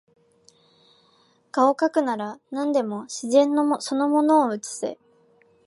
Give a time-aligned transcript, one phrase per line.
[1.51, 3.51] 画をかくなら何でも自然
[3.81, 4.97] その物を写せ